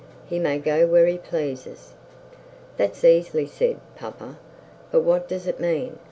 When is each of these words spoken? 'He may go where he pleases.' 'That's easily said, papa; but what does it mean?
'He 0.25 0.39
may 0.39 0.57
go 0.57 0.87
where 0.87 1.05
he 1.05 1.19
pleases.' 1.19 1.93
'That's 2.75 3.03
easily 3.03 3.45
said, 3.45 3.79
papa; 3.95 4.39
but 4.89 5.01
what 5.01 5.27
does 5.27 5.45
it 5.45 5.59
mean? 5.59 5.99